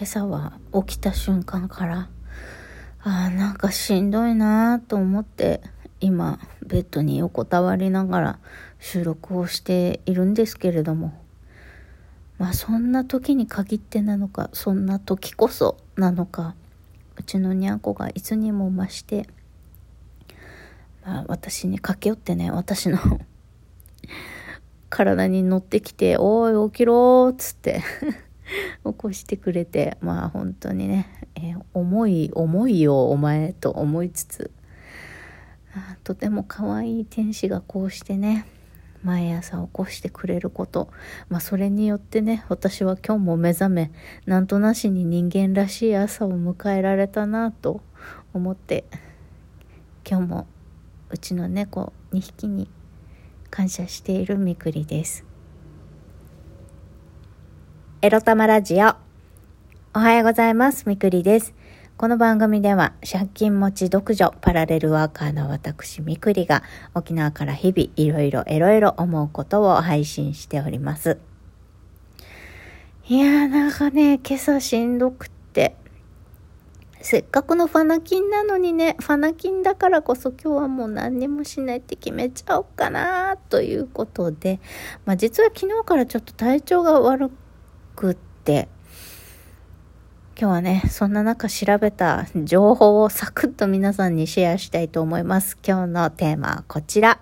[0.00, 2.08] 今朝は起きた瞬間から
[3.02, 5.60] あーなんかしんどいなと思って
[6.00, 8.38] 今ベッドに横たわりながら
[8.78, 11.12] 収録をしているんですけれども
[12.38, 16.54] まあそんな時に限ってなのかそんな時こそなのか
[17.18, 19.28] うちのにゃんこがいつにも増して、
[21.04, 22.98] まあ、私に駆け寄ってね私の
[24.88, 27.82] 体に乗ってきて「おい起きろ」っつって。
[28.84, 34.50] 起こしてくれてまあ本当にね、えー、重い重いよお前と思いつつ
[36.02, 38.46] とても可愛い天使がこうしてね
[39.02, 40.90] 毎朝起こしてくれること、
[41.28, 43.92] まあ、それによってね私は今日も目覚め
[44.26, 47.80] なんとなしに人間らしい朝を迎えられたなと
[48.34, 48.84] 思って
[50.08, 50.46] 今日も
[51.10, 52.68] うちの猫2匹に
[53.50, 55.29] 感謝しているみくりです。
[58.02, 58.94] エロ玉ラジオ
[59.94, 61.52] おはようございますみくりです
[61.98, 66.62] この番組では借金持ち独女パラレルワーカーの私みくりが
[66.94, 71.18] 沖縄から日々いろいろいろいろ思うことを配信しております。
[73.06, 75.76] いやーなんかね、今朝しんどくって。
[77.02, 84.58] せっかくのファナキンなのにね、ファナキンだからこそ今日はもう何にもしないって決めちゃおうかなということで、
[85.04, 87.32] まあ実は昨日からちょっと体調が悪く
[88.08, 88.68] って、
[90.40, 95.58] 今日はね、そんな中調べた情報をサクッと皆さんにシェアしたいと思います。
[95.62, 97.20] 今日のテーマはこちら。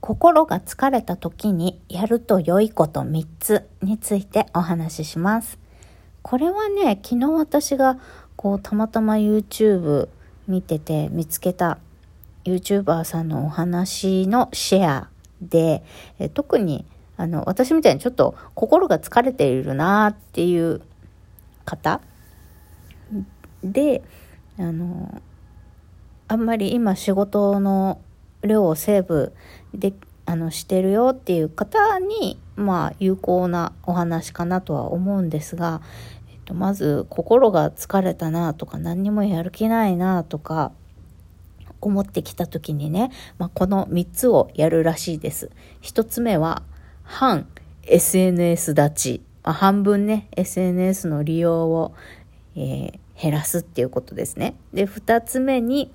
[0.00, 5.58] 心が疲れた時にやると良いこと3つについてお話しします。
[6.20, 7.98] これはね、昨日私が
[8.36, 10.08] こうたまたま YouTube
[10.46, 11.78] 見てて見つけた
[12.44, 15.08] YouTuber さんのお話のシェア
[15.40, 15.82] で、
[16.34, 16.84] 特に
[17.16, 20.82] あの私みたいにちょっと心が疲れているなっていう
[21.64, 22.00] 方
[23.62, 24.02] で
[24.58, 25.22] あの
[26.28, 28.00] あんまり今仕事の
[28.42, 29.32] 量をセーブ
[29.74, 29.92] で
[30.24, 35.80] あのしてるよっていう方にまあ有効なお話かなとは思うんですが、
[36.30, 40.72] えっと、まず心が疲れたなとか何にもやる気ないなとか
[41.80, 45.50] 思ってきた時にね、まあ、この3つをやるらしいです。
[45.82, 46.62] 1つ目は
[47.12, 47.46] 反
[47.82, 51.94] SNS 立ちあ、半分ね、SNS の利用を、
[52.56, 54.54] えー、減らすっていうことですね。
[54.72, 55.92] で、二つ目に、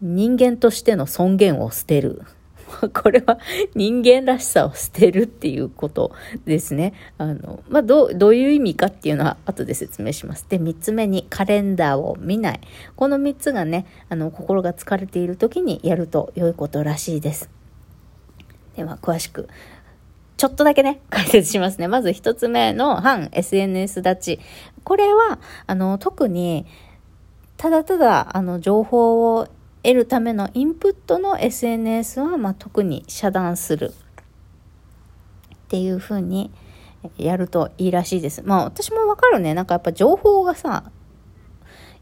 [0.00, 2.22] 人間としての尊厳を捨てる。
[2.94, 3.38] これは
[3.74, 6.12] 人間らしさを捨てるっていうこと
[6.46, 6.94] ですね。
[7.18, 10.46] あの、まあ、どう、どういう意味かっていうのは後で説明します。
[10.48, 12.60] で、三つ目にカレンダーを見ない。
[12.96, 17.50] この三つがね、あの、心が疲れている時にやると良いことらしいです。
[18.76, 19.48] では、詳しく
[20.42, 21.86] ちょっとだけね、解説しますね。
[21.86, 24.40] まず一つ目の反 SNS 立ち。
[24.82, 25.38] これは、
[25.68, 26.66] あの、特に、
[27.56, 29.46] ただただ、あの、情報を
[29.84, 33.92] 得るためのインプットの SNS は、まあ、特に遮断する。
[33.92, 36.50] っていうふうに
[37.16, 38.42] やるといいらしいです。
[38.42, 39.54] まあ、私もわかるね。
[39.54, 40.90] なんかやっぱ情報がさ、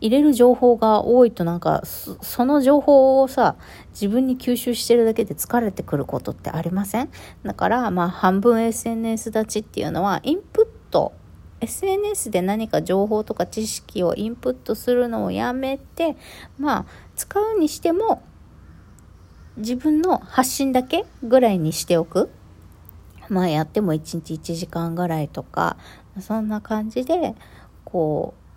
[0.00, 3.56] 入れる情報が多いとなんかその情報をさ
[3.90, 7.10] 自分に吸収してるだけで疲れてくることってありません？
[7.42, 11.12] だからまあ半分 SNS 立ちっていうのはインプット
[11.60, 16.16] SNS で何か情報とか知識をインプットするのをやめて
[16.58, 18.22] まあ使うにしても
[19.56, 22.30] 自分の発信だけぐらいにしておく。
[23.28, 25.76] まあやっても1日1時間ぐらいとか
[26.20, 27.34] そんな感じで
[27.84, 28.47] こう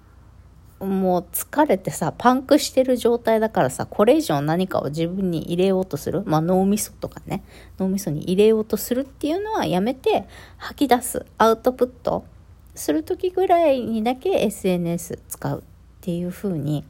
[0.85, 6.23] もう疲れてさ、パンクしてる状態だからさ、これ以上何かを自分に入れようとする。
[6.25, 7.43] まあ脳みそとかね、
[7.77, 10.25] 脳みそに入れようとするっていうのはやめて、
[10.57, 12.25] 吐き出す、アウトプット
[12.73, 15.63] する時ぐらいにだけ SNS 使うっ
[16.01, 16.83] ていう風に、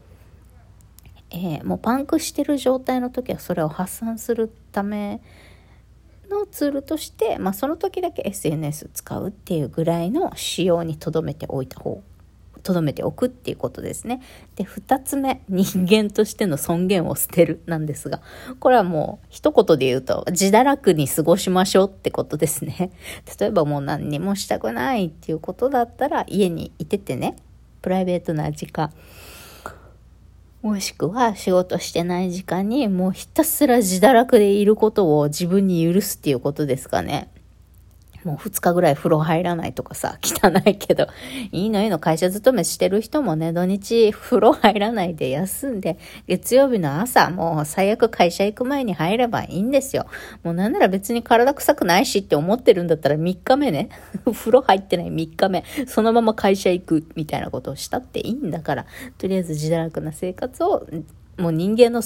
[1.32, 5.22] えー、もうパンクしてる状態の時はそれを発散するため
[6.30, 12.02] のツールとして、まあその時だけ SNS 使うっていうぐらいの仕様に留めておいた方
[12.64, 14.22] 留めておくっていうことですね。
[14.56, 18.22] で、二つ目、人間としての尊厳を捨てるなんですが、
[18.60, 22.92] これはもう一言で言うと、自堕落に過ごしましょうってことですね。
[23.40, 27.36] 例えばもう何にもしたくないっていうことだったら、家にいててね、
[27.82, 28.92] プライベートな時間、
[30.62, 37.31] もしくは仕事してない時間にもうひたすら自堕落でいることを自分に許すっていうことですかね。
[38.24, 41.08] もう2日ぐらい風呂入らないとかさ、 汚いけど、
[41.52, 45.98] いいのいいの、会社勤めしてる人もね、土日風呂入らないで休んで、
[46.28, 50.06] 月曜日の朝、もう最悪会社行く前に入ればいいんですよ。
[50.44, 53.90] もうなんなら別に体臭くないしって思ってるんだったら3日目ね、
[54.32, 58.86] 風呂入ってない3日目、そのまま会社行くみたいなことをしたっていいんだから、
[59.18, 60.88] とりあえず自堕落な生活を、
[61.38, 62.02] もう人間の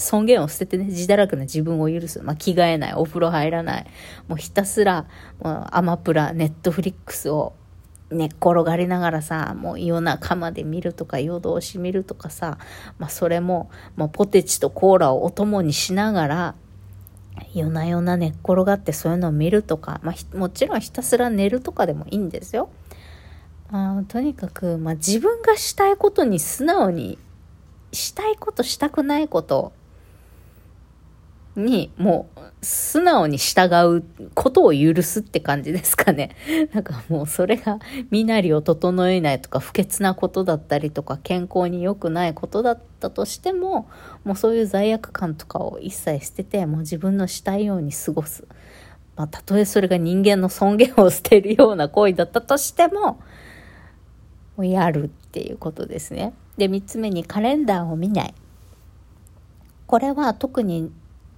[0.00, 2.22] 尊厳を捨ててね、自堕落な自分を許す。
[2.22, 3.86] まあ、着替えない、お風呂入らない。
[4.28, 5.06] もうひたすら、
[5.42, 7.54] もうアマプラ、ネットフリックスを
[8.10, 12.58] 寝っ転がりながらさ、もう夜中まで見るとか夜通し見るとかさ、
[12.98, 16.54] まあ、それも、もうポテチとコーラをお供にしながら、
[17.54, 22.70] 夜な夜な寝っ転がってそういうのを見るとか、まあ、もちろんひたすら寝るとかでもいいんですよ。
[23.70, 27.18] あ、とにかく、まあ、自分がしたいことに素直に
[27.92, 29.72] したいことしたくないこと
[31.64, 34.04] にもう素直に従う
[34.34, 36.30] ことを許すって感じですかね。
[36.74, 37.78] なんかもうそれが
[38.10, 43.88] 身なりを整えないとか不潔なことだったりとか健康に良くないことだったとしても
[44.24, 48.44] もうそういう罪悪感とかを一切捨ててもう自分のしたいように過ごす。
[49.16, 53.20] まあ、たとえそれが人間の尊厳を捨てるような行為だったとしても
[54.56, 56.34] もやるっていうことですね。
[56.56, 58.34] で3つ目にカレンダーを見ない。
[59.86, 60.92] これは特に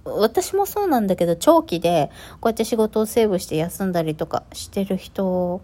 [0.05, 2.09] 私もそうなんだけど、長期で
[2.41, 5.61] こうやって仕事をセーブして休んだりとかしてる人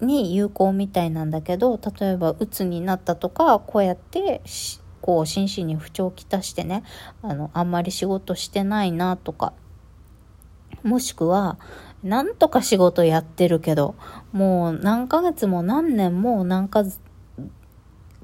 [0.00, 4.42] に有効みたいなんだけど、例えば鬱になったとか、こうやって
[5.00, 6.82] こう心身に不調をきたしてね、
[7.22, 9.52] あの、あんまり仕事してないなとか、
[10.82, 11.58] もしくは、
[12.02, 13.94] なんとか仕事やってるけど、
[14.32, 16.84] もう何ヶ月も何年もなんか、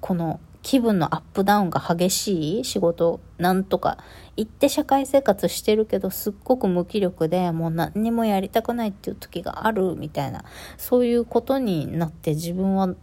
[0.01, 3.99] この気分のアップダウンが激しい仕事なんとか
[4.37, 10.45] 行って社会生活してるけどすっごく無気力でもう何にもやりたくないっていう時があるみたいな。
[10.77, 12.95] そういうことになって自分は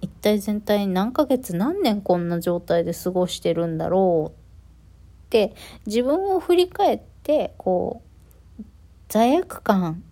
[0.00, 5.54] 一体全体何ヶ月何年こんな状態で過ごしてるんだろうって
[5.86, 8.02] 自分を振り返ってこ
[8.60, 8.64] う
[9.08, 10.02] 罪悪感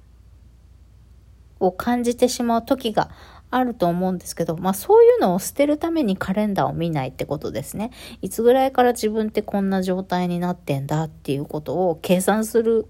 [1.61, 3.11] を感じてしまう時が
[3.56, 7.93] あると思うんですけど、まあそういうのを捨てるためにカレンダーを見ないってことですね。
[8.21, 12.87] いつぐらいから自分ってこんな状態になってんだっていうことを計算する、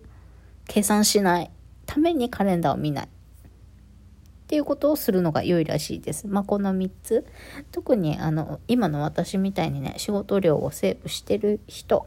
[0.66, 1.50] 計算しない
[1.84, 3.06] ためにカレンダーを見ない。
[3.06, 6.26] っていうことをするのが良いらしいです。
[6.26, 7.26] まあ、この3つ。
[7.70, 12.06] 特にあの、今の私みたいにね、仕事量をセーブしてる人、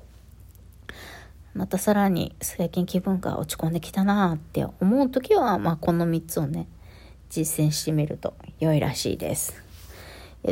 [1.54, 6.68] またさらに最近気分が落ち込んできたなって思う時は、まあ、この3つをね、
[7.30, 9.62] 実践してみると良いらしいです。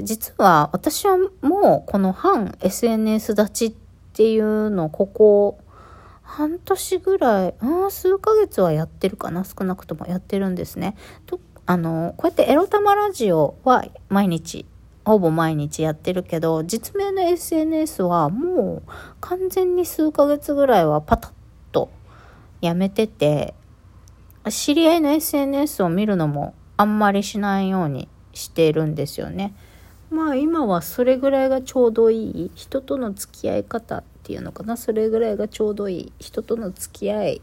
[0.04, 3.74] 実は私はもうこの反 SNS 立ちっ
[4.14, 5.60] ていうのをここ
[6.26, 10.98] 半年ぐらい、あ数ヶ月はやってるかな少なくともやってるんですね。
[11.26, 14.66] とあの、こうやってエロ玉ラジオは毎日、
[15.06, 18.92] ほぼ毎日やってるけど、実名の SNS はもう
[19.22, 21.32] 完全に数ヶ月ぐらいはパタッ
[21.72, 21.90] と
[22.60, 23.54] やめてて、
[24.50, 29.54] 知り合いの SNS を見るのもあんまりしないようにしてるんですよね。
[30.10, 37.42] まあ今はそれぐらいがちょうどいい人との付き合い方っていうのかなそれぐらいがちょうどいい人との付き合い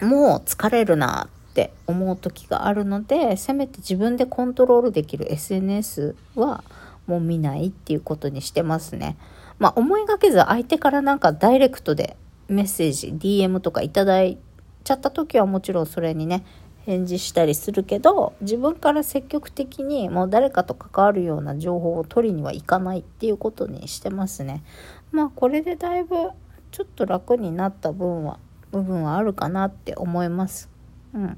[0.00, 6.62] もう疲れるなって思う時があるのでせめて自分でコントロールできる SNS は
[7.06, 9.16] もう見ないっていうことにしてますね。
[9.58, 12.16] まあ思いがけず相手からなんかダイレクトで
[12.48, 14.38] メッセージ DM とかいただい
[14.84, 16.44] ちゃった時はもちろんそれにね
[16.86, 24.62] 返事したりするけど自分から積極的にもう誰かと関わるような情報を取りにはいかないっていうことにしてますね。
[25.10, 26.30] まあこれでだいぶ
[26.70, 28.38] ちょっと楽になった分は
[28.70, 30.70] 部分はあるかなって思います。
[31.12, 31.36] うん。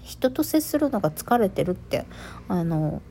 [0.00, 2.06] 人と接するのが疲れてるって
[2.48, 3.02] あの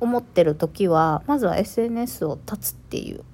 [0.00, 3.24] 思ってる時はまずは SNS を断つっていう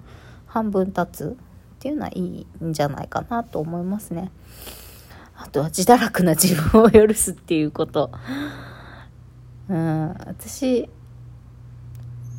[0.46, 1.36] 半分断つ
[1.76, 4.30] っていうのはいいんじゃないかなと思いますね。
[5.36, 8.10] あとは自堕落な自分を許すっていうこと。
[9.68, 10.88] うん、私、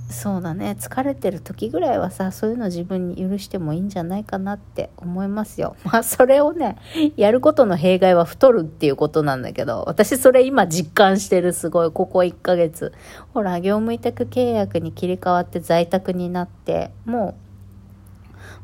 [0.09, 5.75] そうだね、疲れてる時ぐらいはさ、そういうの自分に許してもいいんじゃないかなって思いますよ。
[5.83, 6.77] まあ、それをね、
[7.17, 12.93] やることの弊害は太るっていうことなんだけど、私それ今実感してる、すごい、ここ1ヶ月。
[13.33, 17.35] ほら、業務委託契約に切り替わって在宅になって、も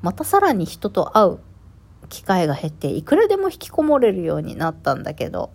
[0.02, 1.40] う、またさらに人と会う
[2.14, 5.52] 機会が減っていくらでも引きこもれるようになったんだけど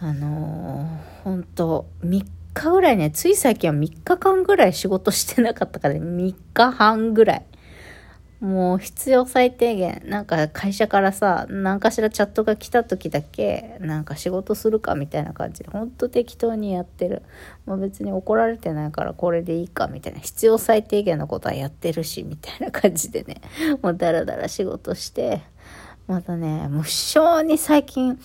[0.00, 7.46] あのー、本当3日ぐらいねつい最近は3日間ぐらい仕事してなかったから、ね、3日半ぐらい。
[8.40, 10.00] もう必要最低限。
[10.04, 17.22] なんか会社からさ、何かしらチャットが来た時だけ、なんか仕事するかみたいな感じで、ほんと適当にやってる。
[17.66, 20.20] もう別に怒られてないからこれでいいかみたいな。
[20.20, 23.40] 必要最低限のことはやってるし、みたいな感じでね。
[23.82, 25.40] もうダラダラ仕事して、
[26.06, 28.20] またね、無性に最近、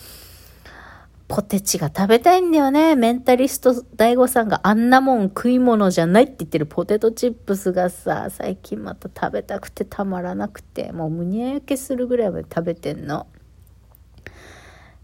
[1.35, 2.95] ポテチが食べたいんだよね。
[2.95, 13.25] メンタリスト大悟さんがあんなもん食い物じゃないって言ってるポテトチップスがさ、最近また食べたくてたまらなくて、もうむにゃ焼けするぐらいまで食べてんの。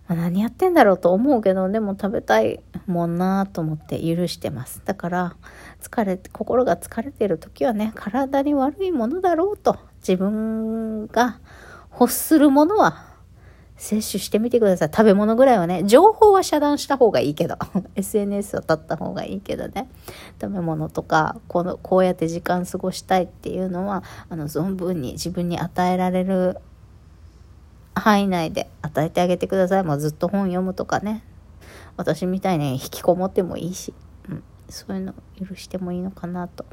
[0.07, 4.83] 何やってんだろうと思うけど、でも食べたいもんなと思って許してます。
[4.85, 5.35] だから、
[5.81, 11.39] 疲れて、心が疲れてる時はね、体に悪いものだろうと、自分が
[11.91, 13.08] 欲するものは
[13.79, 14.89] 摂取してみてください。
[14.91, 17.55] 食べ物ぐらいはね、情報は遮断した方がいいけど、
[17.95, 19.89] SNS は立った方がいいけどね、
[20.39, 26.57] 食べ物とか、この、こうやって時間過ごしたいっていうのは、あの、存分に自分に与えられる
[27.95, 29.83] 範囲内で与えてあげてください。
[29.85, 31.23] もうずっと本読むとかね、
[31.95, 33.93] 私みたいに引きこもってもいいし、
[34.27, 36.65] うん、そういうの許してもいいのかなと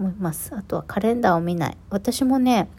[0.00, 0.56] 思います。
[0.56, 1.76] あとはカレンダーを見ない。
[1.90, 2.70] 私もね、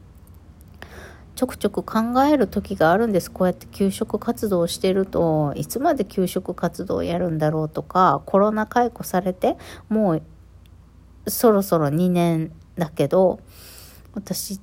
[1.36, 3.30] ちょくちょく考える時があるんです。
[3.30, 9.58] こうやって給食活動してると、いつまで給食活動をやるんだろうとか、コロナ解雇されて、
[9.90, 10.22] もう
[11.28, 13.42] そろそろ2年だけど、
[14.14, 14.62] 私、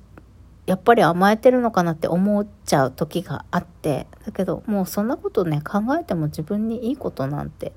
[0.65, 7.73] やっぱり甘えてるのかなって思っちゃう時があって、だけどもうそんなことね、考えても自分にいいことなんて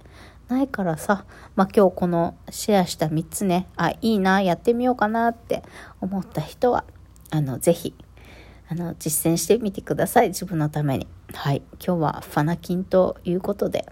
[0.49, 5.63] ないからさ、まあ、今日このシェアした3つね、あ、いいな、やってみようかなって
[6.01, 6.85] 思った人は、
[7.31, 7.95] あの、ぜひ
[8.69, 10.29] あの、実践してみてください。
[10.29, 11.07] 自分のために。
[11.33, 11.63] はい。
[11.85, 13.87] 今日はファナキンということで、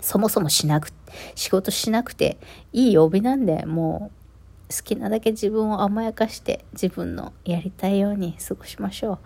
[0.00, 0.90] そもそもしなく、
[1.34, 2.38] 仕事しなくて
[2.72, 4.24] いい曜日なんで、もう
[4.74, 9.18] 好きなだけ自分を甘やかして自分のやりたいように過ごしましょう。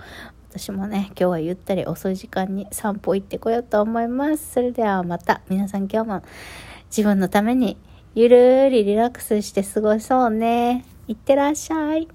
[0.50, 4.52] 私もね、今日はゆったり遅い時間に散歩行ってこようと思います。
[4.52, 6.23] それではまた皆さん今日も
[6.90, 7.76] 自分のために
[8.14, 10.85] ゆるりリラックスして過ごそうね。
[11.07, 12.09] いってらっしゃい。